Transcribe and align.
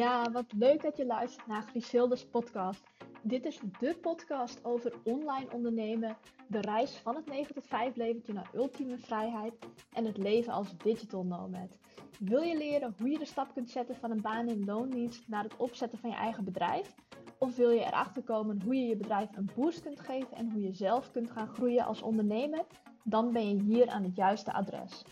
Ja, 0.00 0.30
wat 0.30 0.52
leuk 0.52 0.82
dat 0.82 0.96
je 0.96 1.06
luistert 1.06 1.46
naar 1.46 1.62
Griselda's 1.62 2.24
podcast. 2.24 2.82
Dit 3.22 3.44
is 3.44 3.60
de 3.78 3.96
podcast 4.00 4.64
over 4.64 4.92
online 5.04 5.52
ondernemen, 5.52 6.16
de 6.46 6.60
reis 6.60 6.96
van 6.96 7.14
het 7.14 7.26
9 7.26 7.54
tot 7.54 7.66
5 7.66 7.96
leventje 7.96 8.32
naar 8.32 8.50
ultieme 8.54 8.98
vrijheid 8.98 9.54
en 9.92 10.04
het 10.04 10.16
leven 10.16 10.52
als 10.52 10.76
digital 10.76 11.24
nomad. 11.24 11.76
Wil 12.18 12.42
je 12.42 12.56
leren 12.56 12.94
hoe 12.98 13.10
je 13.10 13.18
de 13.18 13.24
stap 13.24 13.54
kunt 13.54 13.70
zetten 13.70 13.96
van 13.96 14.10
een 14.10 14.20
baan 14.20 14.48
in 14.48 14.64
loondienst 14.64 15.28
naar 15.28 15.42
het 15.42 15.56
opzetten 15.56 15.98
van 15.98 16.10
je 16.10 16.16
eigen 16.16 16.44
bedrijf? 16.44 16.94
Of 17.38 17.56
wil 17.56 17.70
je 17.70 17.84
erachter 17.84 18.22
komen 18.22 18.62
hoe 18.62 18.74
je 18.74 18.86
je 18.86 18.96
bedrijf 18.96 19.36
een 19.36 19.50
boost 19.54 19.82
kunt 19.82 20.00
geven 20.00 20.36
en 20.36 20.50
hoe 20.50 20.62
je 20.62 20.72
zelf 20.72 21.10
kunt 21.10 21.30
gaan 21.30 21.48
groeien 21.48 21.84
als 21.84 22.02
ondernemer? 22.02 22.64
Dan 23.04 23.32
ben 23.32 23.48
je 23.48 23.62
hier 23.62 23.88
aan 23.88 24.02
het 24.02 24.16
juiste 24.16 24.52
adres. 24.52 25.04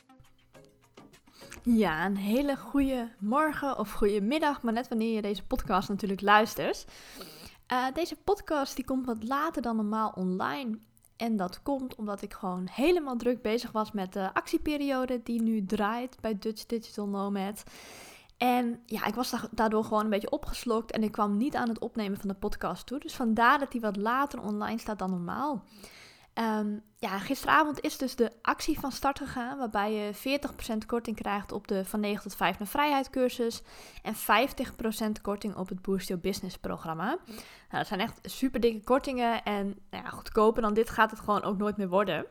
Ja, 1.77 2.07
een 2.07 2.17
hele 2.17 2.57
goede 2.57 3.09
morgen 3.19 3.79
of 3.79 3.93
goede 3.93 4.21
middag, 4.21 4.63
maar 4.63 4.73
net 4.73 4.89
wanneer 4.89 5.15
je 5.15 5.23
deze 5.23 5.45
podcast 5.45 5.89
natuurlijk 5.89 6.21
luistert. 6.21 6.87
Uh, 7.73 7.87
deze 7.95 8.17
podcast 8.17 8.77
die 8.77 8.85
komt 8.85 9.07
wat 9.07 9.25
later 9.25 9.63
dan 9.63 9.77
normaal 9.77 10.13
online. 10.15 10.79
En 11.17 11.37
dat 11.37 11.63
komt 11.63 11.95
omdat 11.95 12.23
ik 12.23 12.33
gewoon 12.33 12.69
helemaal 12.71 13.17
druk 13.17 13.43
bezig 13.43 13.73
was 13.73 13.93
met 13.93 14.13
de 14.13 14.35
actieperiode 14.35 15.21
die 15.23 15.43
nu 15.43 15.67
draait 15.67 16.17
bij 16.21 16.39
Dutch 16.39 16.67
Digital 16.67 17.09
Nomad. 17.09 17.63
En 18.37 18.83
ja, 18.87 19.07
ik 19.07 19.15
was 19.15 19.35
daardoor 19.51 19.85
gewoon 19.85 20.05
een 20.05 20.11
beetje 20.11 20.31
opgeslokt 20.31 20.91
en 20.91 21.03
ik 21.03 21.13
kwam 21.13 21.37
niet 21.37 21.55
aan 21.55 21.69
het 21.69 21.79
opnemen 21.79 22.19
van 22.19 22.29
de 22.29 22.35
podcast 22.35 22.87
toe. 22.87 22.99
Dus 22.99 23.15
vandaar 23.15 23.59
dat 23.59 23.73
die 23.73 23.81
wat 23.81 23.97
later 23.97 24.43
online 24.43 24.79
staat 24.79 24.99
dan 24.99 25.11
normaal. 25.11 25.65
Um, 26.41 26.83
ja, 26.97 27.19
gisteravond 27.19 27.81
is 27.81 27.99
dus 27.99 28.17
de 28.17 28.33
actie 28.43 28.81
van 28.81 28.93
start 28.93 29.19
gegaan, 29.19 29.59
waarbij 29.59 29.93
je 29.93 30.15
40% 30.83 30.87
korting 30.87 31.17
krijgt 31.17 31.53
op 31.53 31.69
de 31.69 31.85
van 31.85 32.01
9 32.01 32.23
tot 32.23 32.35
5 32.35 32.59
naar 32.59 32.69
vrijheid 32.69 33.11
cursus 33.11 33.63
en 34.03 34.15
50% 34.15 35.21
korting 35.23 35.57
op 35.57 35.69
het 35.69 35.83
Boost 35.83 36.09
Your 36.09 36.23
Business 36.23 36.59
programma. 36.59 37.07
Nou, 37.07 37.39
dat 37.69 37.87
zijn 37.87 38.01
echt 38.01 38.19
super 38.23 38.61
dikke 38.61 38.85
kortingen 38.85 39.43
en 39.43 39.67
nou 39.91 40.05
ja, 40.05 40.11
goedkoper 40.11 40.63
dan 40.63 40.75
dit 40.75 40.91
gaat 40.91 41.11
het 41.11 41.21
gewoon 41.21 41.43
ook 41.43 41.59
nooit 41.59 41.77
meer 41.77 41.89
worden. 41.89 42.27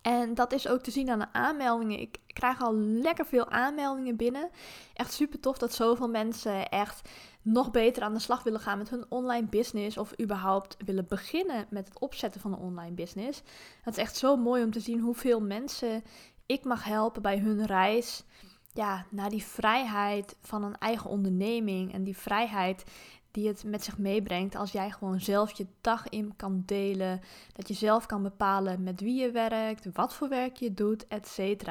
En 0.00 0.34
dat 0.34 0.52
is 0.52 0.68
ook 0.68 0.80
te 0.80 0.90
zien 0.90 1.10
aan 1.10 1.18
de 1.18 1.32
aanmeldingen. 1.32 2.00
Ik 2.00 2.18
krijg 2.26 2.62
al 2.62 2.74
lekker 2.74 3.26
veel 3.26 3.50
aanmeldingen 3.50 4.16
binnen. 4.16 4.50
Echt 4.94 5.12
super 5.12 5.40
tof 5.40 5.58
dat 5.58 5.74
zoveel 5.74 6.08
mensen 6.08 6.68
echt 6.68 7.08
nog 7.42 7.70
beter 7.70 8.02
aan 8.02 8.14
de 8.14 8.20
slag 8.20 8.42
willen 8.42 8.60
gaan 8.60 8.78
met 8.78 8.90
hun 8.90 9.04
online 9.08 9.46
business. 9.46 9.98
Of 9.98 10.20
überhaupt 10.20 10.76
willen 10.84 11.06
beginnen 11.08 11.66
met 11.70 11.88
het 11.88 11.98
opzetten 11.98 12.40
van 12.40 12.52
een 12.52 12.58
online 12.58 12.94
business. 12.94 13.42
Het 13.82 13.96
is 13.96 14.02
echt 14.02 14.16
zo 14.16 14.36
mooi 14.36 14.62
om 14.62 14.70
te 14.70 14.80
zien 14.80 15.00
hoeveel 15.00 15.40
mensen 15.40 16.02
ik 16.46 16.64
mag 16.64 16.84
helpen 16.84 17.22
bij 17.22 17.38
hun 17.38 17.66
reis. 17.66 18.24
Ja, 18.72 19.06
naar 19.10 19.30
die 19.30 19.44
vrijheid 19.44 20.36
van 20.42 20.62
een 20.62 20.78
eigen 20.78 21.10
onderneming. 21.10 21.92
En 21.92 22.04
die 22.04 22.16
vrijheid 22.16 22.84
die 23.30 23.48
het 23.48 23.64
met 23.64 23.84
zich 23.84 23.98
meebrengt 23.98 24.54
als 24.54 24.72
jij 24.72 24.90
gewoon 24.90 25.20
zelf 25.20 25.52
je 25.52 25.66
dag 25.80 26.08
in 26.08 26.36
kan 26.36 26.62
delen. 26.66 27.20
Dat 27.52 27.68
je 27.68 27.74
zelf 27.74 28.06
kan 28.06 28.22
bepalen 28.22 28.82
met 28.82 29.00
wie 29.00 29.20
je 29.20 29.30
werkt, 29.30 29.86
wat 29.92 30.14
voor 30.14 30.28
werk 30.28 30.56
je 30.56 30.74
doet, 30.74 31.06
etc. 31.08 31.70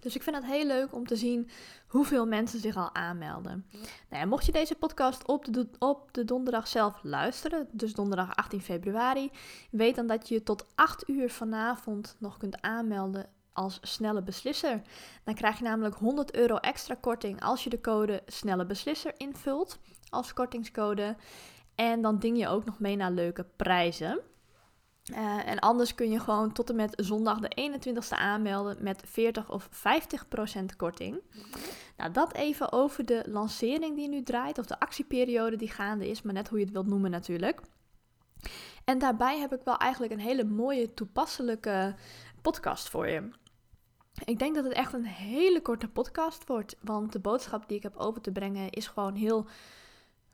Dus 0.00 0.16
ik 0.16 0.22
vind 0.22 0.36
het 0.36 0.44
heel 0.44 0.66
leuk 0.66 0.94
om 0.94 1.06
te 1.06 1.16
zien 1.16 1.50
hoeveel 1.86 2.26
mensen 2.26 2.60
zich 2.60 2.76
al 2.76 2.94
aanmelden. 2.94 3.66
Nou 4.10 4.26
mocht 4.26 4.46
je 4.46 4.52
deze 4.52 4.74
podcast 4.74 5.26
op 5.26 5.44
de, 5.52 5.68
op 5.78 6.08
de 6.12 6.24
donderdag 6.24 6.68
zelf 6.68 7.00
luisteren, 7.02 7.68
dus 7.70 7.94
donderdag 7.94 8.36
18 8.36 8.60
februari, 8.60 9.30
weet 9.70 9.96
dan 9.96 10.06
dat 10.06 10.28
je 10.28 10.42
tot 10.42 10.66
8 10.74 11.08
uur 11.08 11.30
vanavond 11.30 12.16
nog 12.18 12.36
kunt 12.36 12.62
aanmelden 12.62 13.28
als 13.52 13.78
snelle 13.82 14.22
beslisser. 14.22 14.82
Dan 15.24 15.34
krijg 15.34 15.58
je 15.58 15.64
namelijk 15.64 15.94
100 15.94 16.34
euro 16.34 16.56
extra 16.56 16.94
korting 17.00 17.42
als 17.42 17.64
je 17.64 17.70
de 17.70 17.80
code 17.80 18.22
snelle 18.26 18.66
beslisser 18.66 19.12
invult 19.16 19.78
als 20.10 20.32
kortingscode. 20.32 21.16
En 21.74 22.02
dan 22.02 22.18
ding 22.18 22.38
je 22.38 22.48
ook 22.48 22.64
nog 22.64 22.78
mee 22.78 22.96
naar 22.96 23.10
leuke 23.10 23.46
prijzen. 23.56 24.20
Uh, 25.12 25.48
en 25.48 25.58
anders 25.58 25.94
kun 25.94 26.10
je 26.10 26.20
gewoon 26.20 26.52
tot 26.52 26.70
en 26.70 26.76
met 26.76 26.92
zondag 26.96 27.38
de 27.40 27.70
21ste 27.70 28.16
aanmelden 28.18 28.76
met 28.80 29.02
40 29.06 29.50
of 29.50 29.68
50% 29.68 30.76
korting. 30.76 31.20
Nou, 31.96 32.12
dat 32.12 32.34
even 32.34 32.72
over 32.72 33.04
de 33.06 33.22
lancering 33.26 33.96
die 33.96 34.08
nu 34.08 34.22
draait, 34.22 34.58
of 34.58 34.66
de 34.66 34.80
actieperiode 34.80 35.56
die 35.56 35.70
gaande 35.70 36.08
is, 36.08 36.22
maar 36.22 36.34
net 36.34 36.48
hoe 36.48 36.58
je 36.58 36.64
het 36.64 36.72
wilt 36.72 36.86
noemen 36.86 37.10
natuurlijk. 37.10 37.60
En 38.84 38.98
daarbij 38.98 39.38
heb 39.38 39.52
ik 39.52 39.60
wel 39.64 39.76
eigenlijk 39.76 40.12
een 40.12 40.20
hele 40.20 40.44
mooie 40.44 40.94
toepasselijke 40.94 41.94
podcast 42.42 42.88
voor 42.88 43.08
je. 43.08 43.30
Ik 44.24 44.38
denk 44.38 44.54
dat 44.54 44.64
het 44.64 44.72
echt 44.72 44.92
een 44.92 45.04
hele 45.04 45.62
korte 45.62 45.88
podcast 45.88 46.46
wordt, 46.46 46.76
want 46.80 47.12
de 47.12 47.20
boodschap 47.20 47.68
die 47.68 47.76
ik 47.76 47.82
heb 47.82 47.96
over 47.96 48.20
te 48.20 48.32
brengen 48.32 48.70
is 48.70 48.86
gewoon 48.86 49.14
heel 49.14 49.46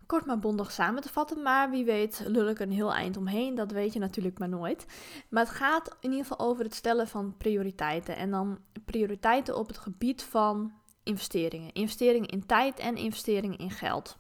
kort 0.07 0.27
maar 0.27 0.39
bondig 0.39 0.73
samen 0.73 1.03
te 1.03 1.09
vatten. 1.09 1.43
Maar 1.43 1.71
wie 1.71 1.85
weet 1.85 2.23
lul 2.27 2.49
ik 2.49 2.59
een 2.59 2.73
heel 2.73 2.95
eind 2.95 3.17
omheen. 3.17 3.55
Dat 3.55 3.71
weet 3.71 3.93
je 3.93 3.99
natuurlijk 3.99 4.39
maar 4.39 4.49
nooit. 4.49 4.87
Maar 5.29 5.45
het 5.45 5.55
gaat 5.55 5.97
in 6.01 6.11
ieder 6.11 6.27
geval 6.27 6.47
over 6.47 6.65
het 6.65 6.75
stellen 6.75 7.09
van 7.09 7.37
prioriteiten. 7.37 8.17
En 8.17 8.31
dan 8.31 8.59
prioriteiten 8.85 9.57
op 9.57 9.67
het 9.67 9.79
gebied 9.79 10.23
van 10.23 10.73
investeringen. 11.03 11.73
Investeringen 11.73 12.29
in 12.29 12.47
tijd 12.47 12.79
en 12.79 12.97
investeringen 12.97 13.59
in 13.59 13.71
geld. 13.71 14.17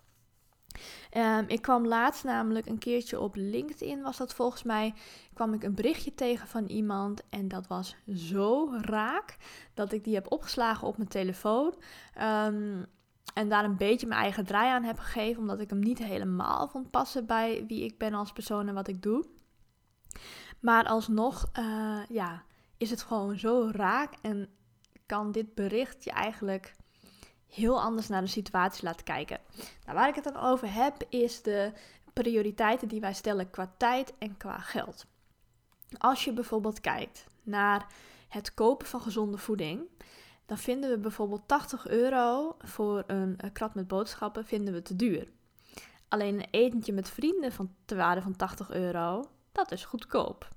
Um, 1.16 1.44
ik 1.48 1.62
kwam 1.62 1.86
laatst 1.86 2.24
namelijk 2.24 2.66
een 2.66 2.78
keertje 2.78 3.20
op 3.20 3.34
LinkedIn, 3.36 4.02
was 4.02 4.16
dat 4.16 4.34
volgens 4.34 4.62
mij, 4.62 4.94
kwam 5.34 5.52
ik 5.52 5.62
een 5.62 5.74
berichtje 5.74 6.14
tegen 6.14 6.48
van 6.48 6.66
iemand 6.66 7.22
en 7.28 7.48
dat 7.48 7.66
was 7.66 7.96
zo 8.14 8.76
raak 8.80 9.36
dat 9.74 9.92
ik 9.92 10.04
die 10.04 10.14
heb 10.14 10.32
opgeslagen 10.32 10.86
op 10.86 10.96
mijn 10.96 11.08
telefoon. 11.08 11.74
Um, 12.22 12.86
en 13.34 13.48
daar 13.48 13.64
een 13.64 13.76
beetje 13.76 14.06
mijn 14.06 14.20
eigen 14.20 14.44
draai 14.44 14.70
aan 14.70 14.82
heb 14.82 14.98
gegeven, 14.98 15.40
omdat 15.40 15.60
ik 15.60 15.70
hem 15.70 15.78
niet 15.78 15.98
helemaal 15.98 16.68
vond 16.68 16.90
passen 16.90 17.26
bij 17.26 17.64
wie 17.66 17.84
ik 17.84 17.98
ben 17.98 18.14
als 18.14 18.32
persoon 18.32 18.68
en 18.68 18.74
wat 18.74 18.88
ik 18.88 19.02
doe. 19.02 19.24
Maar 20.60 20.86
alsnog, 20.86 21.50
uh, 21.58 22.00
ja, 22.08 22.42
is 22.76 22.90
het 22.90 23.02
gewoon 23.02 23.38
zo 23.38 23.70
raak 23.72 24.14
en 24.22 24.48
kan 25.06 25.32
dit 25.32 25.54
bericht 25.54 26.04
je 26.04 26.10
eigenlijk 26.10 26.74
heel 27.46 27.80
anders 27.80 28.08
naar 28.08 28.20
de 28.20 28.26
situatie 28.26 28.84
laten 28.84 29.04
kijken. 29.04 29.40
Nou, 29.84 29.98
waar 29.98 30.08
ik 30.08 30.14
het 30.14 30.24
dan 30.24 30.36
over 30.36 30.72
heb, 30.72 31.06
is 31.08 31.42
de 31.42 31.72
prioriteiten 32.12 32.88
die 32.88 33.00
wij 33.00 33.14
stellen 33.14 33.50
qua 33.50 33.74
tijd 33.76 34.14
en 34.18 34.36
qua 34.36 34.58
geld. 34.58 35.06
Als 35.98 36.24
je 36.24 36.32
bijvoorbeeld 36.32 36.80
kijkt 36.80 37.26
naar 37.42 37.86
het 38.28 38.54
kopen 38.54 38.86
van 38.86 39.00
gezonde 39.00 39.38
voeding, 39.38 39.88
dan 40.46 40.58
vinden 40.58 40.90
we 40.90 40.98
bijvoorbeeld 40.98 41.48
80 41.48 41.86
euro 41.86 42.56
voor 42.58 43.04
een, 43.06 43.38
krat 43.52 43.74
met 43.74 43.88
boodschappen 43.88 44.44
vinden 44.44 44.74
we 44.74 44.82
te 44.82 44.96
duur. 44.96 45.28
Alleen 46.08 46.34
een 46.34 46.48
etentje 46.50 46.92
met 46.92 47.10
vrienden 47.10 47.52
van 47.52 47.74
te 47.84 47.94
waarde 47.94 48.22
van 48.22 48.36
80 48.36 48.70
euro, 48.70 49.24
dat 49.52 49.72
is 49.72 49.84
goedkoop. 49.84 50.48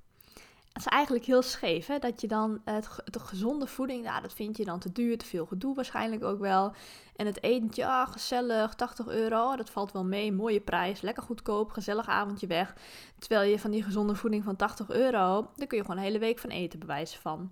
Het 0.77 0.85
is 0.85 0.91
eigenlijk 0.91 1.25
heel 1.25 1.41
scheef, 1.41 1.87
hè? 1.87 1.99
dat 1.99 2.21
je 2.21 2.27
dan 2.27 2.61
het, 2.65 2.89
de 3.05 3.19
gezonde 3.19 3.67
voeding, 3.67 4.03
nou, 4.03 4.21
dat 4.21 4.33
vind 4.33 4.57
je 4.57 4.65
dan 4.65 4.79
te 4.79 4.91
duur, 4.91 5.17
te 5.17 5.25
veel 5.25 5.45
gedoe 5.45 5.75
waarschijnlijk 5.75 6.23
ook 6.23 6.39
wel. 6.39 6.73
En 7.15 7.25
het 7.25 7.43
etentje, 7.43 7.85
ah, 7.85 8.11
gezellig, 8.11 8.75
80 8.75 9.07
euro, 9.07 9.55
dat 9.55 9.69
valt 9.69 9.91
wel 9.91 10.05
mee, 10.05 10.31
mooie 10.31 10.59
prijs, 10.59 11.01
lekker 11.01 11.23
goedkoop, 11.23 11.69
gezellig 11.71 12.07
avondje 12.07 12.47
weg. 12.47 12.75
Terwijl 13.19 13.49
je 13.49 13.59
van 13.59 13.71
die 13.71 13.83
gezonde 13.83 14.15
voeding 14.15 14.43
van 14.43 14.55
80 14.55 14.89
euro, 14.89 15.51
daar 15.55 15.67
kun 15.67 15.77
je 15.77 15.83
gewoon 15.83 15.97
een 15.97 16.07
hele 16.07 16.19
week 16.19 16.39
van 16.39 16.49
eten 16.49 16.79
bewijzen 16.79 17.21
van. 17.21 17.51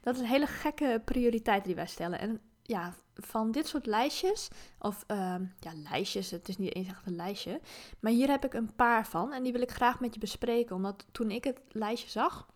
Dat 0.00 0.14
is 0.14 0.20
een 0.20 0.26
hele 0.26 0.46
gekke 0.46 1.02
prioriteit 1.04 1.64
die 1.64 1.74
wij 1.74 1.86
stellen. 1.86 2.18
En 2.18 2.40
ja, 2.62 2.94
van 3.14 3.50
dit 3.50 3.66
soort 3.66 3.86
lijstjes, 3.86 4.48
of 4.78 5.04
uh, 5.10 5.34
ja, 5.60 5.72
lijstjes, 5.90 6.30
het 6.30 6.48
is 6.48 6.56
niet 6.56 6.74
eens 6.74 6.88
echt 6.88 7.06
een 7.06 7.16
lijstje, 7.16 7.60
maar 8.00 8.12
hier 8.12 8.28
heb 8.28 8.44
ik 8.44 8.54
een 8.54 8.74
paar 8.74 9.06
van 9.06 9.32
en 9.32 9.42
die 9.42 9.52
wil 9.52 9.62
ik 9.62 9.70
graag 9.70 10.00
met 10.00 10.14
je 10.14 10.20
bespreken. 10.20 10.76
Omdat 10.76 11.06
toen 11.12 11.30
ik 11.30 11.44
het 11.44 11.60
lijstje 11.68 12.08
zag, 12.08 12.46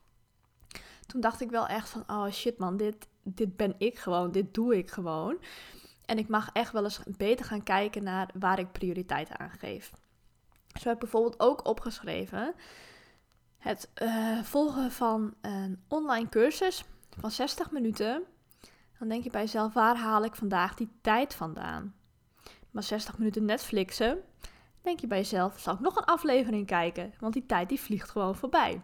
toen 1.06 1.20
dacht 1.20 1.40
ik 1.40 1.50
wel 1.50 1.66
echt 1.66 1.88
van, 1.88 2.04
oh 2.06 2.30
shit 2.30 2.58
man, 2.58 2.76
dit, 2.76 3.08
dit 3.22 3.56
ben 3.56 3.74
ik 3.78 3.98
gewoon, 3.98 4.32
dit 4.32 4.54
doe 4.54 4.76
ik 4.76 4.90
gewoon. 4.90 5.38
En 6.06 6.18
ik 6.18 6.28
mag 6.28 6.50
echt 6.52 6.72
wel 6.72 6.84
eens 6.84 7.00
beter 7.16 7.44
gaan 7.44 7.62
kijken 7.62 8.02
naar 8.02 8.30
waar 8.38 8.58
ik 8.58 8.72
prioriteit 8.72 9.28
aan 9.36 9.50
geef. 9.50 9.92
Zo 10.80 10.88
heb 10.88 10.92
ik 10.92 10.98
bijvoorbeeld 10.98 11.40
ook 11.40 11.66
opgeschreven 11.66 12.54
het 13.62 13.88
uh, 14.02 14.42
volgen 14.42 14.90
van 14.90 15.34
een 15.40 15.82
online 15.88 16.28
cursus 16.28 16.84
van 17.18 17.30
60 17.30 17.70
minuten. 17.70 18.22
Dan 18.98 19.08
denk 19.08 19.24
je 19.24 19.30
bij 19.30 19.40
jezelf, 19.40 19.72
waar 19.72 19.96
haal 19.96 20.24
ik 20.24 20.34
vandaag 20.34 20.74
die 20.74 20.88
tijd 21.00 21.34
vandaan? 21.34 21.94
Maar 22.70 22.82
60 22.82 23.18
minuten 23.18 23.44
Netflixen, 23.44 24.18
denk 24.80 25.00
je 25.00 25.06
bij 25.06 25.18
jezelf, 25.18 25.58
zal 25.58 25.74
ik 25.74 25.80
nog 25.80 25.96
een 25.96 26.04
aflevering 26.04 26.66
kijken? 26.66 27.12
Want 27.18 27.32
die 27.32 27.46
tijd 27.46 27.68
die 27.68 27.80
vliegt 27.80 28.10
gewoon 28.10 28.34
voorbij. 28.34 28.80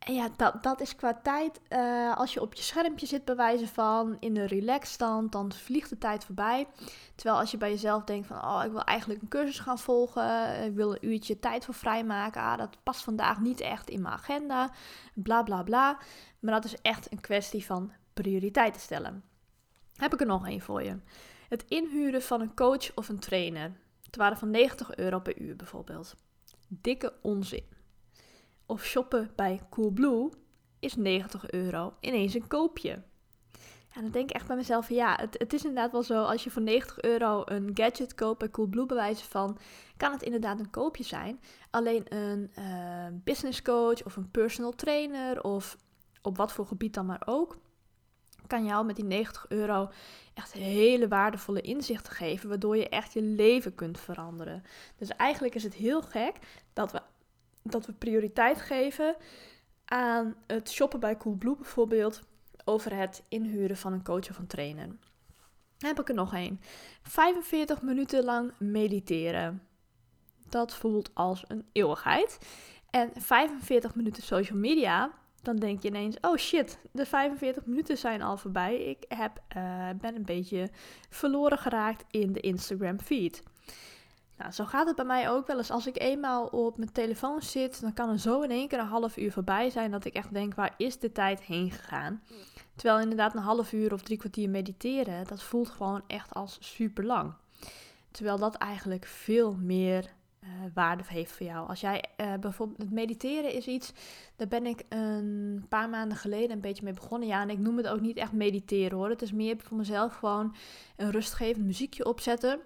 En 0.00 0.14
ja, 0.14 0.28
dat, 0.36 0.62
dat 0.62 0.80
is 0.80 0.96
qua 0.96 1.14
tijd, 1.22 1.60
uh, 1.68 2.16
als 2.16 2.32
je 2.32 2.40
op 2.40 2.54
je 2.54 2.62
schermpje 2.62 3.06
zit 3.06 3.24
bij 3.24 3.36
wijze 3.36 3.68
van 3.68 4.16
in 4.20 4.34
de 4.34 4.46
relaxstand, 4.46 5.32
dan 5.32 5.52
vliegt 5.52 5.90
de 5.90 5.98
tijd 5.98 6.24
voorbij. 6.24 6.66
Terwijl 7.14 7.38
als 7.38 7.50
je 7.50 7.56
bij 7.56 7.70
jezelf 7.70 8.04
denkt 8.04 8.26
van, 8.26 8.44
oh, 8.44 8.62
ik 8.64 8.70
wil 8.70 8.84
eigenlijk 8.84 9.22
een 9.22 9.28
cursus 9.28 9.58
gaan 9.58 9.78
volgen, 9.78 10.64
ik 10.64 10.74
wil 10.74 10.92
een 10.92 11.06
uurtje 11.06 11.38
tijd 11.38 11.64
voor 11.64 11.74
vrijmaken, 11.74 12.42
ah, 12.42 12.58
dat 12.58 12.76
past 12.82 13.02
vandaag 13.02 13.40
niet 13.40 13.60
echt 13.60 13.90
in 13.90 14.02
mijn 14.02 14.14
agenda, 14.14 14.70
bla 15.14 15.42
bla 15.42 15.62
bla. 15.62 15.98
Maar 16.38 16.54
dat 16.54 16.64
is 16.64 16.80
echt 16.82 17.12
een 17.12 17.20
kwestie 17.20 17.64
van 17.64 17.92
prioriteiten 18.14 18.80
stellen. 18.80 19.22
Heb 19.94 20.12
ik 20.12 20.20
er 20.20 20.26
nog 20.26 20.46
één 20.46 20.60
voor 20.60 20.82
je. 20.82 20.96
Het 21.48 21.64
inhuren 21.68 22.22
van 22.22 22.40
een 22.40 22.54
coach 22.54 22.94
of 22.94 23.08
een 23.08 23.18
trainer. 23.18 23.72
Het 24.04 24.16
waren 24.16 24.38
van 24.38 24.50
90 24.50 24.96
euro 24.96 25.18
per 25.18 25.38
uur 25.38 25.56
bijvoorbeeld. 25.56 26.16
Dikke 26.68 27.12
onzin. 27.22 27.78
Of 28.70 28.84
shoppen 28.84 29.30
bij 29.34 29.60
Coolblue 29.70 30.30
is 30.78 30.96
90 30.96 31.50
euro 31.50 31.94
ineens 32.00 32.34
een 32.34 32.46
koopje. 32.46 33.02
En 33.92 34.02
dan 34.02 34.10
denk 34.10 34.28
ik 34.28 34.34
echt 34.34 34.46
bij 34.46 34.56
mezelf, 34.56 34.88
ja, 34.88 35.16
het, 35.20 35.38
het 35.38 35.52
is 35.52 35.64
inderdaad 35.64 35.92
wel 35.92 36.02
zo, 36.02 36.22
als 36.22 36.44
je 36.44 36.50
voor 36.50 36.62
90 36.62 37.00
euro 37.00 37.42
een 37.44 37.70
gadget 37.74 38.14
koopt 38.14 38.38
bij 38.38 38.50
Coolblue 38.50 38.86
bewijzen 38.86 39.26
van, 39.26 39.58
kan 39.96 40.12
het 40.12 40.22
inderdaad 40.22 40.60
een 40.60 40.70
koopje 40.70 41.04
zijn. 41.04 41.40
Alleen 41.70 42.14
een 42.14 42.50
uh, 42.58 43.06
business 43.24 43.62
coach 43.62 44.04
of 44.04 44.16
een 44.16 44.30
personal 44.30 44.74
trainer 44.74 45.42
of 45.42 45.76
op 46.22 46.36
wat 46.36 46.52
voor 46.52 46.66
gebied 46.66 46.94
dan 46.94 47.06
maar 47.06 47.22
ook, 47.24 47.58
kan 48.46 48.64
jou 48.64 48.86
met 48.86 48.96
die 48.96 49.04
90 49.04 49.46
euro 49.48 49.90
echt 50.34 50.52
hele 50.52 51.08
waardevolle 51.08 51.60
inzichten 51.60 52.12
geven, 52.12 52.48
waardoor 52.48 52.76
je 52.76 52.88
echt 52.88 53.12
je 53.12 53.22
leven 53.22 53.74
kunt 53.74 54.00
veranderen. 54.00 54.62
Dus 54.96 55.08
eigenlijk 55.08 55.54
is 55.54 55.62
het 55.62 55.74
heel 55.74 56.02
gek 56.02 56.36
dat 56.72 56.92
we, 56.92 57.00
dat 57.62 57.86
we 57.86 57.92
prioriteit 57.92 58.60
geven 58.60 59.16
aan 59.84 60.34
het 60.46 60.70
shoppen 60.70 61.00
bij 61.00 61.16
Coolblue 61.16 61.56
bijvoorbeeld 61.56 62.22
over 62.64 62.96
het 62.96 63.22
inhuren 63.28 63.76
van 63.76 63.92
een 63.92 64.02
coach 64.02 64.30
of 64.30 64.38
een 64.38 64.46
trainer. 64.46 64.86
Dan 65.78 65.88
heb 65.88 66.00
ik 66.00 66.08
er 66.08 66.14
nog 66.14 66.34
één. 66.34 66.60
45 67.02 67.82
minuten 67.82 68.24
lang 68.24 68.52
mediteren. 68.58 69.62
Dat 70.48 70.74
voelt 70.74 71.10
als 71.14 71.44
een 71.48 71.64
eeuwigheid. 71.72 72.38
En 72.90 73.10
45 73.16 73.94
minuten 73.94 74.22
social 74.22 74.58
media, 74.58 75.10
dan 75.42 75.56
denk 75.56 75.82
je 75.82 75.88
ineens: 75.88 76.16
oh 76.20 76.36
shit, 76.36 76.78
de 76.92 77.06
45 77.06 77.66
minuten 77.66 77.98
zijn 77.98 78.22
al 78.22 78.36
voorbij. 78.36 78.76
Ik 78.76 79.04
heb, 79.08 79.42
uh, 79.56 79.88
ben 80.00 80.14
een 80.14 80.24
beetje 80.24 80.70
verloren 81.08 81.58
geraakt 81.58 82.04
in 82.10 82.32
de 82.32 82.40
Instagram 82.40 83.00
feed. 83.00 83.42
Nou, 84.40 84.52
zo 84.52 84.64
gaat 84.64 84.86
het 84.86 84.96
bij 84.96 85.04
mij 85.04 85.30
ook 85.30 85.46
wel 85.46 85.56
eens. 85.56 85.70
Als 85.70 85.86
ik 85.86 85.98
eenmaal 85.98 86.46
op 86.46 86.76
mijn 86.76 86.92
telefoon 86.92 87.42
zit, 87.42 87.80
dan 87.80 87.92
kan 87.92 88.10
er 88.10 88.18
zo 88.18 88.40
in 88.40 88.50
één 88.50 88.68
keer 88.68 88.78
een 88.78 88.86
half 88.86 89.16
uur 89.16 89.32
voorbij 89.32 89.70
zijn 89.70 89.90
dat 89.90 90.04
ik 90.04 90.14
echt 90.14 90.32
denk: 90.32 90.54
waar 90.54 90.74
is 90.76 90.98
de 90.98 91.12
tijd 91.12 91.42
heen 91.42 91.70
gegaan? 91.70 92.22
Terwijl 92.74 93.00
inderdaad 93.00 93.34
een 93.34 93.42
half 93.42 93.72
uur 93.72 93.92
of 93.92 94.02
drie 94.02 94.18
kwartier 94.18 94.50
mediteren, 94.50 95.26
dat 95.26 95.42
voelt 95.42 95.68
gewoon 95.68 96.02
echt 96.06 96.34
als 96.34 96.58
super 96.60 97.04
lang. 97.04 97.32
Terwijl 98.10 98.38
dat 98.38 98.54
eigenlijk 98.54 99.06
veel 99.06 99.54
meer 99.54 100.04
uh, 100.44 100.48
waarde 100.74 101.02
heeft 101.06 101.32
voor 101.32 101.46
jou. 101.46 101.68
Als 101.68 101.80
jij 101.80 102.04
uh, 102.20 102.34
bijvoorbeeld, 102.40 102.78
het 102.78 102.90
mediteren 102.90 103.52
is 103.52 103.66
iets, 103.66 103.92
daar 104.36 104.48
ben 104.48 104.66
ik 104.66 104.84
een 104.88 105.66
paar 105.68 105.88
maanden 105.88 106.18
geleden 106.18 106.50
een 106.50 106.60
beetje 106.60 106.84
mee 106.84 106.92
begonnen. 106.92 107.28
Ja, 107.28 107.42
en 107.42 107.50
ik 107.50 107.58
noem 107.58 107.76
het 107.76 107.88
ook 107.88 108.00
niet 108.00 108.16
echt 108.16 108.32
mediteren 108.32 108.98
hoor. 108.98 109.08
Het 109.08 109.22
is 109.22 109.32
meer 109.32 109.56
voor 109.58 109.76
mezelf 109.76 110.14
gewoon 110.14 110.54
een 110.96 111.10
rustgevend 111.10 111.66
muziekje 111.66 112.04
opzetten. 112.04 112.60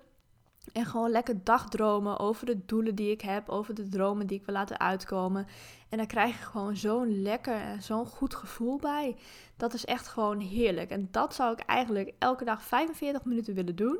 En 0.72 0.84
gewoon 0.84 1.10
lekker 1.10 1.44
dagdromen 1.44 2.18
over 2.18 2.46
de 2.46 2.64
doelen 2.66 2.94
die 2.94 3.10
ik 3.10 3.20
heb, 3.20 3.48
over 3.48 3.74
de 3.74 3.88
dromen 3.88 4.26
die 4.26 4.38
ik 4.38 4.46
wil 4.46 4.54
laten 4.54 4.80
uitkomen. 4.80 5.46
En 5.88 5.98
dan 5.98 6.06
krijg 6.06 6.38
je 6.38 6.44
gewoon 6.44 6.76
zo'n 6.76 7.22
lekker 7.22 7.54
en 7.54 7.82
zo'n 7.82 8.06
goed 8.06 8.34
gevoel 8.34 8.78
bij. 8.78 9.16
Dat 9.56 9.74
is 9.74 9.84
echt 9.84 10.08
gewoon 10.08 10.40
heerlijk. 10.40 10.90
En 10.90 11.08
dat 11.10 11.34
zou 11.34 11.52
ik 11.52 11.58
eigenlijk 11.58 12.12
elke 12.18 12.44
dag 12.44 12.62
45 12.62 13.24
minuten 13.24 13.54
willen 13.54 13.76
doen. 13.76 13.98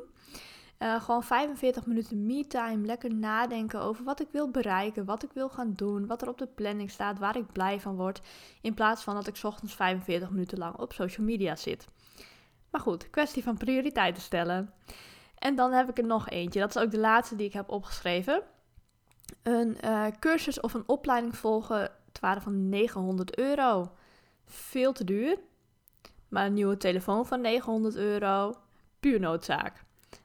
Uh, 0.79 1.01
gewoon 1.01 1.23
45 1.23 1.85
minuten 1.85 2.25
me-time. 2.25 2.85
Lekker 2.85 3.13
nadenken 3.13 3.81
over 3.81 4.03
wat 4.03 4.19
ik 4.19 4.27
wil 4.31 4.51
bereiken, 4.51 5.05
wat 5.05 5.23
ik 5.23 5.31
wil 5.33 5.49
gaan 5.49 5.73
doen, 5.75 6.07
wat 6.07 6.21
er 6.21 6.29
op 6.29 6.37
de 6.37 6.47
planning 6.47 6.91
staat, 6.91 7.19
waar 7.19 7.37
ik 7.37 7.51
blij 7.51 7.79
van 7.79 7.95
word. 7.95 8.21
In 8.61 8.73
plaats 8.73 9.03
van 9.03 9.15
dat 9.15 9.27
ik 9.27 9.39
ochtends 9.43 9.73
45 9.73 10.29
minuten 10.29 10.57
lang 10.57 10.75
op 10.75 10.93
social 10.93 11.25
media 11.25 11.55
zit. 11.55 11.87
Maar 12.69 12.81
goed, 12.81 13.09
kwestie 13.09 13.43
van 13.43 13.57
prioriteiten 13.57 14.21
stellen. 14.21 14.73
En 15.37 15.55
dan 15.55 15.71
heb 15.71 15.89
ik 15.89 15.97
er 15.97 16.05
nog 16.05 16.29
eentje. 16.29 16.59
Dat 16.59 16.75
is 16.75 16.81
ook 16.81 16.91
de 16.91 16.99
laatste 16.99 17.35
die 17.35 17.47
ik 17.47 17.53
heb 17.53 17.69
opgeschreven. 17.69 18.41
Een 19.43 19.77
uh, 19.85 20.05
cursus 20.19 20.59
of 20.59 20.73
een 20.73 20.87
opleiding 20.87 21.37
volgen. 21.37 21.79
Het 21.79 22.19
waren 22.19 22.41
van 22.41 22.69
900 22.69 23.37
euro. 23.37 23.91
Veel 24.45 24.93
te 24.93 25.03
duur. 25.03 25.37
Maar 26.27 26.45
een 26.45 26.53
nieuwe 26.53 26.77
telefoon 26.77 27.25
van 27.25 27.41
900 27.41 27.95
euro. 27.95 28.55
Puur 28.99 29.19
noodzaak. 29.19 29.83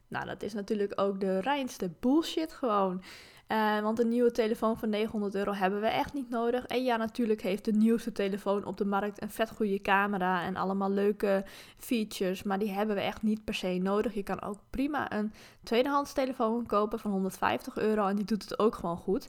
Nou, 0.09 0.27
dat 0.27 0.43
is 0.43 0.53
natuurlijk 0.53 0.93
ook 1.01 1.21
de 1.21 1.41
reinste 1.41 1.91
bullshit 2.01 2.53
gewoon. 2.53 3.03
Uh, 3.53 3.81
want 3.81 3.99
een 3.99 4.09
nieuwe 4.09 4.31
telefoon 4.31 4.79
van 4.79 4.89
900 4.89 5.35
euro 5.35 5.53
hebben 5.53 5.81
we 5.81 5.87
echt 5.87 6.13
niet 6.13 6.31
nodig. 6.31 6.67
En 6.67 6.85
ja, 6.85 6.97
natuurlijk 6.97 7.43
heeft 7.43 7.65
de 7.65 7.73
nieuwste 7.73 8.13
telefoon 8.13 8.65
op 8.65 8.77
de 8.77 8.85
markt 8.85 9.23
een 9.23 9.31
vet 9.31 9.51
goede 9.51 9.81
camera 9.81 10.43
en 10.43 10.57
allemaal 10.57 10.91
leuke 10.91 11.45
features. 11.79 12.43
Maar 12.43 12.59
die 12.59 12.71
hebben 12.71 12.97
we 12.97 13.03
echt 13.03 13.23
niet 13.23 13.45
per 13.45 13.55
se 13.55 13.79
nodig. 13.83 14.15
Je 14.15 14.23
kan 14.23 14.43
ook 14.43 14.57
prima 14.71 15.13
een 15.13 15.33
tweedehands 15.63 16.13
telefoon 16.13 16.67
kopen 16.67 16.99
van 16.99 17.11
150 17.11 17.79
euro 17.79 18.07
en 18.07 18.17
die 18.17 18.25
doet 18.25 18.43
het 18.43 18.59
ook 18.59 18.75
gewoon 18.75 18.97
goed. 18.97 19.29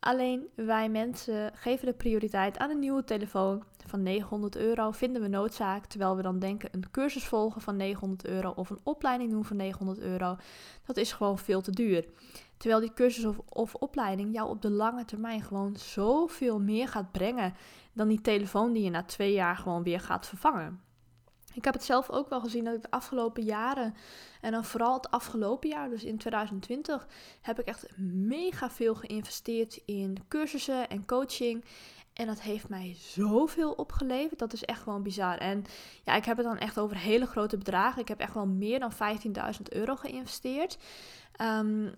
Alleen 0.00 0.48
wij 0.54 0.88
mensen 0.88 1.50
geven 1.54 1.86
de 1.86 1.92
prioriteit 1.92 2.58
aan 2.58 2.70
een 2.70 2.78
nieuwe 2.78 3.04
telefoon 3.04 3.64
van 3.86 4.02
900 4.02 4.56
euro. 4.56 4.90
Vinden 4.90 5.22
we 5.22 5.28
noodzaak, 5.28 5.86
terwijl 5.86 6.16
we 6.16 6.22
dan 6.22 6.38
denken 6.38 6.68
een 6.72 6.90
cursus 6.90 7.24
volgen 7.24 7.60
van 7.60 7.76
900 7.76 8.26
euro 8.26 8.50
of 8.50 8.70
een 8.70 8.80
opleiding 8.82 9.30
doen 9.30 9.44
van 9.44 9.56
900 9.56 9.98
euro. 9.98 10.36
Dat 10.84 10.96
is 10.96 11.12
gewoon 11.12 11.38
veel 11.38 11.60
te 11.60 11.70
duur. 11.70 12.04
Terwijl 12.56 12.80
die 12.80 12.94
cursus 12.94 13.24
of, 13.24 13.38
of 13.48 13.74
opleiding 13.74 14.34
jou 14.34 14.48
op 14.48 14.62
de 14.62 14.70
lange 14.70 15.04
termijn 15.04 15.42
gewoon 15.42 15.76
zoveel 15.76 16.60
meer 16.60 16.88
gaat 16.88 17.12
brengen 17.12 17.54
dan 17.92 18.08
die 18.08 18.20
telefoon 18.20 18.72
die 18.72 18.82
je 18.82 18.90
na 18.90 19.02
twee 19.02 19.32
jaar 19.32 19.56
gewoon 19.56 19.82
weer 19.82 20.00
gaat 20.00 20.26
vervangen. 20.26 20.80
Ik 21.58 21.64
heb 21.64 21.74
het 21.74 21.84
zelf 21.84 22.10
ook 22.10 22.28
wel 22.28 22.40
gezien 22.40 22.64
dat 22.64 22.74
ik 22.74 22.82
de 22.82 22.90
afgelopen 22.90 23.42
jaren, 23.42 23.94
en 24.40 24.52
dan 24.52 24.64
vooral 24.64 24.94
het 24.94 25.10
afgelopen 25.10 25.68
jaar, 25.68 25.88
dus 25.88 26.04
in 26.04 26.18
2020, 26.18 27.06
heb 27.40 27.60
ik 27.60 27.66
echt 27.66 27.98
mega 27.98 28.70
veel 28.70 28.94
geïnvesteerd 28.94 29.80
in 29.84 30.16
cursussen 30.28 30.88
en 30.88 31.06
coaching. 31.06 31.64
En 32.12 32.26
dat 32.26 32.40
heeft 32.40 32.68
mij 32.68 32.94
zoveel 32.98 33.72
opgeleverd. 33.72 34.38
Dat 34.38 34.52
is 34.52 34.64
echt 34.64 34.82
gewoon 34.82 35.02
bizar. 35.02 35.38
En 35.38 35.64
ja, 36.04 36.14
ik 36.14 36.24
heb 36.24 36.36
het 36.36 36.46
dan 36.46 36.58
echt 36.58 36.78
over 36.78 36.96
hele 36.96 37.26
grote 37.26 37.56
bedragen. 37.56 38.00
Ik 38.00 38.08
heb 38.08 38.20
echt 38.20 38.34
wel 38.34 38.46
meer 38.46 38.78
dan 38.78 38.92
15.000 38.92 39.62
euro 39.68 39.96
geïnvesteerd. 39.96 40.78
Um, 41.42 41.94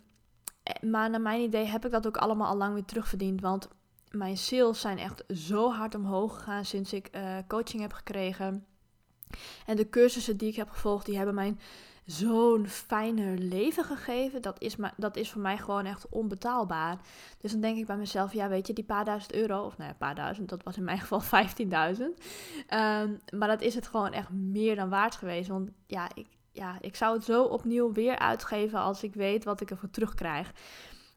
maar 0.80 1.10
naar 1.10 1.20
mijn 1.20 1.40
idee 1.40 1.64
heb 1.64 1.84
ik 1.84 1.90
dat 1.90 2.06
ook 2.06 2.16
allemaal 2.16 2.48
al 2.48 2.56
lang 2.56 2.74
weer 2.74 2.84
terugverdiend. 2.84 3.40
Want 3.40 3.68
mijn 4.10 4.36
sales 4.36 4.80
zijn 4.80 4.98
echt 4.98 5.24
zo 5.28 5.70
hard 5.72 5.94
omhoog 5.94 6.34
gegaan 6.34 6.64
sinds 6.64 6.92
ik 6.92 7.08
uh, 7.16 7.36
coaching 7.48 7.82
heb 7.82 7.93
gekregen. 7.93 8.64
En 9.67 9.77
de 9.77 9.89
cursussen 9.89 10.37
die 10.37 10.49
ik 10.49 10.56
heb 10.56 10.70
gevolgd, 10.70 11.06
die 11.06 11.17
hebben 11.17 11.34
mij 11.34 11.56
zo'n 12.10 12.67
fijner 12.67 13.39
leven 13.39 13.84
gegeven. 13.84 14.43
Dat 14.43 14.60
is, 14.60 14.77
maar, 14.77 14.94
dat 14.96 15.17
is 15.17 15.31
voor 15.31 15.41
mij 15.41 15.58
gewoon 15.58 15.87
echt 15.87 16.08
onbetaalbaar. 16.08 16.99
Dus 17.41 17.53
dan 17.53 17.60
denk 17.60 17.79
ik 17.79 17.87
bij 17.87 17.96
mezelf, 17.96 18.32
ja 18.32 18.49
weet 18.49 18.67
je, 18.67 18.72
die 18.72 18.84
paar 18.84 19.05
duizend 19.05 19.34
euro, 19.34 19.65
of 19.65 19.77
nou 19.77 19.91
ja, 19.91 19.96
paar 19.99 20.15
duizend, 20.15 20.49
dat 20.49 20.63
was 20.63 20.77
in 20.77 20.84
mijn 20.84 21.01
geval 21.05 21.22
15.000. 21.22 21.67
Um, 21.69 22.15
ehm, 22.67 23.10
maar 23.39 23.49
dat 23.49 23.60
is 23.60 23.75
het 23.75 23.87
gewoon 23.87 24.13
echt 24.13 24.31
meer 24.31 24.77
dan 24.77 24.89
waard 24.89 25.15
geweest. 25.15 25.49
Want 25.49 25.70
ja, 25.87 26.08
ik, 26.15 26.27
ja, 26.53 26.77
ik 26.81 26.96
zou 26.96 27.17
het 27.17 27.25
zo 27.25 27.43
opnieuw 27.43 27.93
weer 27.93 28.19
uitgeven 28.19 28.79
als 28.79 29.03
ik 29.03 29.15
weet 29.15 29.44
wat 29.44 29.60
ik 29.60 29.70
ervoor 29.70 29.91
terugkrijg. 29.91 30.53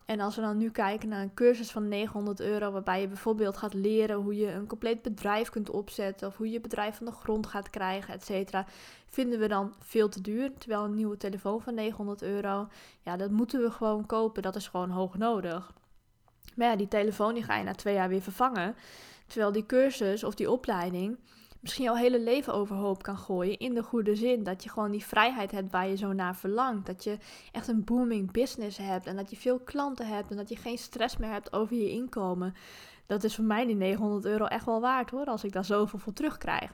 En 0.06 0.20
als 0.20 0.36
we 0.36 0.42
dan 0.42 0.58
nu 0.58 0.72
kijken 0.72 1.10
naar 1.10 1.22
een 1.22 1.34
cursus 1.34 1.72
van 1.72 1.88
900 1.88 2.40
euro, 2.40 2.72
waarbij 2.72 3.02
je 3.02 3.08
bijvoorbeeld 3.08 3.58
gaat 3.58 3.74
leren 3.74 4.16
hoe 4.16 4.36
je 4.36 4.52
een 4.52 4.68
compleet 4.68 5.02
bedrijf 5.02 5.50
kunt 5.50 5.70
opzetten, 5.70 6.28
of 6.28 6.38
hoe 6.38 6.50
je 6.50 6.62
bedrijf 6.62 6.98
van 6.98 7.06
de 7.06 7.12
grond 7.12 7.48
gaat 7.48 7.70
krijgen, 7.70 8.14
et 8.14 8.26
cetera, 8.26 8.66
vinden 9.08 9.40
we 9.40 9.48
dan 9.48 9.74
veel 9.80 10.10
te 10.10 10.22
duur. 10.22 10.52
Terwijl 10.58 10.84
een 10.84 10.96
nieuwe 10.96 11.18
telefoon 11.18 11.62
van 11.62 11.74
900 11.74 12.22
euro, 12.22 12.68
ja, 13.02 13.18
dat 13.18 13.32
moeten 13.32 13.62
we 13.62 13.72
gewoon 13.72 14.06
kopen, 14.06 14.42
dat 14.42 14.56
is 14.56 14.68
gewoon 14.68 14.90
hoog 14.90 15.18
nodig. 15.18 15.74
Maar 16.56 16.68
ja, 16.68 16.76
die 16.76 16.88
telefoon 16.88 17.34
die 17.34 17.44
ga 17.44 17.58
je 17.58 17.64
na 17.64 17.74
twee 17.74 17.94
jaar 17.94 18.10
weer 18.10 18.22
vervangen. 18.22 18.76
Terwijl 19.28 19.52
die 19.52 19.66
cursus 19.66 20.24
of 20.24 20.36
die 20.36 20.52
opleiding, 20.52 21.18
misschien 21.64 21.84
jouw 21.86 21.96
hele 21.96 22.20
leven 22.20 22.54
overhoop 22.54 23.04
kan 23.04 23.18
gooien. 23.18 23.60
In 23.60 23.74
de 23.74 23.84
goede 23.84 24.16
zin. 24.16 24.44
Dat 24.44 24.64
je 24.64 24.70
gewoon 24.70 24.92
die 24.92 25.06
vrijheid 25.06 25.52
hebt 25.52 25.72
waar 25.72 25.88
je 25.88 25.96
zo 25.96 26.14
naar 26.14 26.36
verlangt. 26.36 26.86
Dat 26.86 27.04
je 27.04 27.18
echt 27.52 27.68
een 27.68 27.84
booming 27.84 28.32
business 28.32 28.78
hebt. 28.78 29.06
En 29.06 29.16
dat 29.16 29.30
je 29.30 29.36
veel 29.36 29.60
klanten 29.60 30.08
hebt. 30.08 30.32
En 30.32 30.38
dat 30.38 30.50
je 30.50 30.56
geen 30.56 30.78
stress 30.78 31.18
meer 31.18 31.32
hebt 31.32 31.54
over 31.54 31.76
je 31.76 31.90
inkomen. 31.90 32.56
Dat 33.06 33.24
is 33.24 33.36
voor 33.36 33.44
mij 33.44 33.66
die 33.66 33.76
900 33.76 34.26
euro 34.26 34.46
echt 34.46 34.66
wel 34.66 34.82
waard 34.82 35.10
hoor. 35.10 35.26
Als 35.26 35.44
ik 35.44 35.52
daar 35.52 35.66
zoveel 35.66 36.00
voor 36.00 36.14
terugkrijg. 36.14 36.72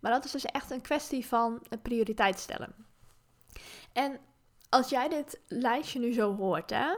Maar 0.00 0.12
dat 0.12 0.24
is 0.24 0.30
dus 0.30 0.44
echt 0.44 0.70
een 0.70 0.80
kwestie 0.80 1.26
van 1.26 1.62
prioriteit 1.82 2.38
stellen. 2.38 2.74
En 3.92 4.18
als 4.68 4.88
jij 4.88 5.08
dit 5.08 5.40
lijstje 5.48 5.98
nu 5.98 6.12
zo 6.12 6.36
hoort, 6.36 6.70
hè, 6.70 6.96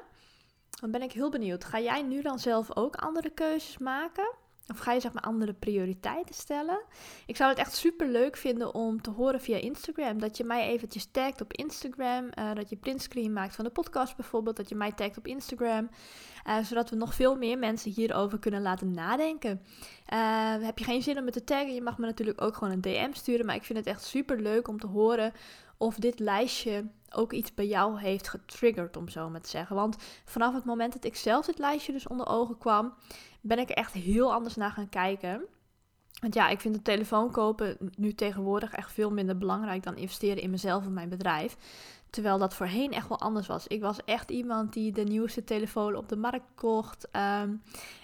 dan 0.81 0.91
ben 0.91 1.03
ik 1.03 1.13
heel 1.13 1.31
benieuwd. 1.31 1.65
Ga 1.65 1.81
jij 1.81 2.03
nu 2.03 2.23
dan 2.23 2.39
zelf 2.39 2.77
ook 2.77 2.97
andere 2.97 3.31
keuzes 3.31 3.79
maken? 3.79 4.35
Of 4.67 4.79
ga 4.79 4.93
je 4.93 5.01
zeg 5.01 5.13
maar 5.13 5.23
andere 5.23 5.53
prioriteiten 5.53 6.35
stellen? 6.35 6.83
Ik 7.27 7.37
zou 7.37 7.51
het 7.51 7.59
echt 7.59 7.75
super 7.75 8.09
leuk 8.09 8.37
vinden 8.37 8.75
om 8.75 9.03
te 9.03 9.11
horen 9.11 9.41
via 9.41 9.57
Instagram. 9.57 10.21
Dat 10.21 10.37
je 10.37 10.45
mij 10.45 10.69
eventjes 10.69 11.09
tagt 11.11 11.41
op 11.41 11.53
Instagram. 11.53 12.25
Uh, 12.39 12.55
dat 12.55 12.69
je 12.69 12.77
printscreen 12.77 13.33
maakt 13.33 13.55
van 13.55 13.65
de 13.65 13.71
podcast 13.71 14.17
bijvoorbeeld. 14.17 14.57
Dat 14.57 14.69
je 14.69 14.75
mij 14.75 14.93
tagt 14.93 15.19
op 15.19 15.27
Instagram. 15.27 15.91
Uh, 16.49 16.59
zodat 16.65 16.91
we 16.91 16.97
nog 16.97 17.15
veel 17.15 17.37
meer 17.37 17.59
mensen 17.59 17.91
hierover 17.91 18.39
kunnen 18.39 18.63
laten 18.63 18.91
nadenken. 18.91 19.63
Uh, 20.13 20.55
heb 20.65 20.79
je 20.79 20.85
geen 20.85 21.03
zin 21.03 21.19
om 21.19 21.25
me 21.25 21.31
te 21.31 21.45
taggen? 21.45 21.75
Je 21.75 21.83
mag 21.83 21.99
me 21.99 22.07
natuurlijk 22.07 22.41
ook 22.41 22.57
gewoon 22.57 22.73
een 22.73 22.81
DM 22.81 23.13
sturen. 23.13 23.47
Maar 23.47 23.55
ik 23.55 23.65
vind 23.65 23.79
het 23.79 23.89
echt 23.89 24.05
super 24.05 24.41
leuk 24.41 24.69
om 24.69 24.79
te 24.79 24.87
horen 24.87 25.33
of 25.77 25.97
dit 25.97 26.19
lijstje 26.19 26.85
ook 27.15 27.33
iets 27.33 27.55
bij 27.55 27.67
jou 27.67 28.01
heeft 28.01 28.29
getriggerd, 28.29 28.97
om 28.97 29.09
zo 29.09 29.31
maar 29.31 29.41
te 29.41 29.49
zeggen. 29.49 29.77
Want 29.77 29.97
vanaf 30.25 30.55
het 30.55 30.65
moment 30.65 30.93
dat 30.93 31.05
ik 31.05 31.17
zelf 31.17 31.47
dit 31.47 31.59
lijstje 31.59 31.93
dus 31.93 32.07
onder 32.07 32.27
ogen 32.27 32.59
kwam, 32.59 32.95
ben 33.41 33.59
ik 33.59 33.69
er 33.69 33.77
echt 33.77 33.93
heel 33.93 34.33
anders 34.33 34.57
naar 34.57 34.71
gaan 34.71 34.89
kijken. 34.89 35.43
Want 36.21 36.35
ja, 36.35 36.49
ik 36.49 36.61
vind 36.61 36.75
de 36.75 36.83
telefoon 36.83 37.31
kopen 37.31 37.77
nu 37.97 38.15
tegenwoordig 38.15 38.73
echt 38.73 38.93
veel 38.93 39.11
minder 39.11 39.39
belangrijk 39.39 39.83
dan 39.83 39.97
investeren 39.97 40.43
in 40.43 40.51
mezelf 40.51 40.85
en 40.85 40.93
mijn 40.93 41.09
bedrijf. 41.09 41.57
Terwijl 42.13 42.39
dat 42.39 42.55
voorheen 42.55 42.93
echt 42.93 43.09
wel 43.09 43.21
anders 43.21 43.47
was. 43.47 43.67
Ik 43.67 43.81
was 43.81 44.05
echt 44.05 44.31
iemand 44.31 44.73
die 44.73 44.93
de 44.93 45.03
nieuwste 45.03 45.45
telefoon 45.45 45.97
op 45.97 46.09
de 46.09 46.17
markt 46.17 46.47
kocht. 46.55 47.09
Ehm, 47.11 47.55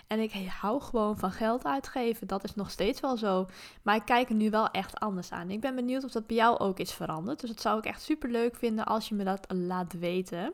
en 0.06 0.20
ik 0.20 0.32
hou 0.60 0.80
gewoon 0.80 1.18
van 1.18 1.30
geld 1.30 1.64
uitgeven. 1.64 2.26
Dat 2.26 2.44
is 2.44 2.54
nog 2.54 2.70
steeds 2.70 3.00
wel 3.00 3.16
zo. 3.16 3.46
Maar 3.82 3.96
ik 3.96 4.04
kijk 4.04 4.28
er 4.28 4.34
nu 4.34 4.50
wel 4.50 4.70
echt 4.70 5.00
anders 5.00 5.32
aan. 5.32 5.50
Ik 5.50 5.60
ben 5.60 5.74
benieuwd 5.74 6.04
of 6.04 6.10
dat 6.10 6.26
bij 6.26 6.36
jou 6.36 6.58
ook 6.58 6.78
is 6.78 6.92
veranderd. 6.92 7.40
Dus 7.40 7.50
dat 7.50 7.60
zou 7.60 7.78
ik 7.78 7.84
echt 7.84 8.02
super 8.02 8.30
leuk 8.30 8.56
vinden 8.56 8.84
als 8.84 9.08
je 9.08 9.14
me 9.14 9.24
dat 9.24 9.46
laat 9.48 9.92
weten. 9.92 10.44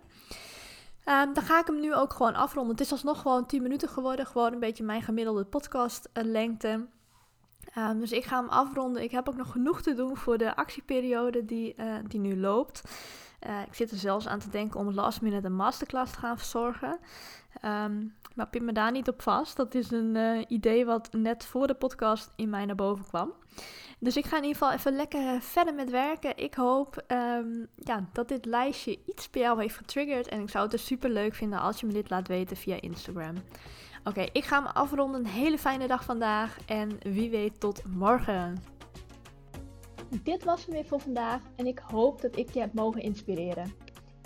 Um, 1.09 1.35
dan 1.35 1.43
ga 1.43 1.61
ik 1.61 1.67
hem 1.67 1.81
nu 1.81 1.95
ook 1.95 2.13
gewoon 2.13 2.35
afronden. 2.35 2.73
Het 2.73 2.85
is 2.85 2.93
alsnog 2.93 3.21
gewoon 3.21 3.47
10 3.47 3.63
minuten 3.63 3.89
geworden. 3.89 4.27
Gewoon 4.27 4.53
een 4.53 4.61
beetje 4.61 4.85
mijn 4.85 5.03
gemiddelde 5.03 5.45
podcast 5.45 6.09
lengte. 6.13 6.87
Um, 7.79 8.01
dus 8.01 8.13
ik 8.13 8.25
ga 8.25 8.41
hem 8.41 8.49
afronden. 8.49 9.03
Ik 9.03 9.11
heb 9.11 9.29
ook 9.29 9.37
nog 9.37 9.53
genoeg 9.53 9.83
te 9.83 9.95
doen 9.95 10.17
voor 10.17 10.39
de 10.39 10.57
actieperiode 10.57 11.45
die, 11.45 11.75
uh, 11.77 11.95
die 12.09 12.21
nu 12.21 12.41
loopt. 12.41 12.83
Uh, 13.47 13.61
ik 13.67 13.75
zit 13.75 13.91
er 13.91 13.97
zelfs 13.97 14.27
aan 14.27 14.39
te 14.39 14.49
denken 14.49 14.81
om 14.81 14.95
last 14.95 15.21
minute 15.21 15.47
een 15.47 15.57
masterclass 15.57 16.13
te 16.13 16.19
gaan 16.19 16.39
verzorgen. 16.39 16.99
Um, 17.65 18.15
maar 18.35 18.49
pin 18.49 18.65
me 18.65 18.73
daar 18.73 18.93
niet 18.93 19.09
op 19.09 19.23
vast. 19.23 19.57
Dat 19.57 19.75
is 19.75 19.91
een 19.91 20.15
uh, 20.15 20.45
idee 20.49 20.85
wat 20.85 21.09
net 21.13 21.45
voor 21.45 21.67
de 21.67 21.75
podcast 21.75 22.33
in 22.37 22.51
mij 22.51 22.65
naar 22.65 22.75
boven 22.75 23.05
kwam. 23.05 23.33
Dus 23.99 24.17
ik 24.17 24.25
ga 24.25 24.37
in 24.37 24.43
ieder 24.43 24.59
geval 24.59 24.75
even 24.75 24.97
lekker 24.97 25.41
verder 25.41 25.75
met 25.75 25.91
werken. 25.91 26.37
Ik 26.37 26.55
hoop 26.55 27.05
um, 27.09 27.67
ja, 27.77 28.05
dat 28.13 28.29
dit 28.29 28.45
lijstje 28.45 28.99
iets 29.07 29.31
bij 29.31 29.43
jou 29.43 29.61
heeft 29.61 29.77
getriggerd. 29.77 30.29
En 30.29 30.41
ik 30.41 30.51
zou 30.51 30.63
het 30.63 30.73
dus 30.73 30.87
super 30.87 31.11
leuk 31.11 31.35
vinden 31.35 31.61
als 31.61 31.81
je 31.81 31.87
me 31.87 31.93
dit 31.93 32.11
laat 32.11 32.29
weten 32.29 32.57
via 32.57 32.81
Instagram. 32.81 33.35
Oké, 34.05 34.27
ik 34.33 34.45
ga 34.45 34.61
me 34.61 34.73
afronden. 34.73 35.21
Een 35.21 35.27
hele 35.31 35.59
fijne 35.59 35.87
dag 35.87 36.05
vandaag. 36.05 36.57
En 36.67 36.99
wie 37.03 37.31
weet 37.31 37.61
tot 37.61 37.83
morgen. 37.87 38.74
Dit 40.23 40.45
was 40.45 40.65
hem 40.65 40.75
weer 40.75 40.85
voor 40.85 41.01
vandaag 41.01 41.41
en 41.57 41.67
ik 41.67 41.79
hoop 41.79 42.21
dat 42.21 42.37
ik 42.37 42.55
je 42.55 42.61
heb 42.61 42.73
mogen 42.73 43.03
inspireren. 43.03 43.73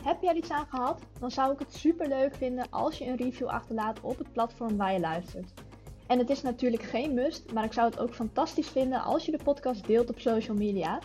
Heb 0.02 0.23
er 0.23 0.37
iets 0.37 0.50
aan 0.50 0.66
gehad? 0.66 1.02
Dan 1.18 1.30
zou 1.30 1.52
ik 1.52 1.58
het 1.58 1.75
super 1.75 2.08
leuk 2.08 2.35
vinden 2.35 2.70
als 2.70 2.99
je 2.99 3.06
een 3.06 3.16
review 3.16 3.47
achterlaat 3.47 4.00
op 4.00 4.18
het 4.18 4.32
platform 4.32 4.76
waar 4.76 4.92
je 4.92 5.00
luistert. 5.00 5.52
En 6.06 6.18
het 6.18 6.30
is 6.30 6.42
natuurlijk 6.42 6.82
geen 6.82 7.14
must, 7.14 7.52
maar 7.52 7.64
ik 7.64 7.73
zou 7.73 7.90
het 7.90 7.99
ook 7.99 8.14
fantastisch 8.14 8.68
vinden 8.68 9.02
als 9.02 9.25
je 9.25 9.30
de 9.30 9.44
podcast 9.44 9.87
deelt 9.87 10.11
op 10.11 10.20
social 10.20 10.56
media. 10.56 10.99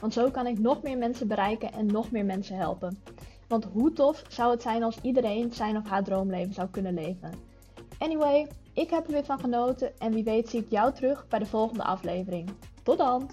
Want 0.00 0.12
zo 0.12 0.30
kan 0.30 0.46
ik 0.46 0.58
nog 0.58 0.82
meer 0.82 0.98
mensen 0.98 1.28
bereiken 1.28 1.72
en 1.72 1.86
nog 1.86 2.10
meer 2.10 2.24
mensen 2.24 2.56
helpen. 2.56 2.98
Want 3.48 3.64
hoe 3.64 3.92
tof 3.92 4.24
zou 4.28 4.50
het 4.50 4.62
zijn 4.62 4.82
als 4.82 4.98
iedereen 5.02 5.52
zijn 5.52 5.76
of 5.76 5.88
haar 5.88 6.04
droomleven 6.04 6.54
zou 6.54 6.68
kunnen 6.68 6.94
leven? 6.94 7.32
Anyway, 7.98 8.46
ik 8.72 8.90
heb 8.90 9.06
er 9.06 9.12
weer 9.12 9.24
van 9.24 9.40
genoten 9.40 9.98
en 9.98 10.12
wie 10.12 10.24
weet 10.24 10.48
zie 10.48 10.60
ik 10.60 10.70
jou 10.70 10.92
terug 10.92 11.28
bij 11.28 11.38
de 11.38 11.46
volgende 11.46 11.84
aflevering. 11.84 12.50
Tot 12.82 12.98
dan! 12.98 13.30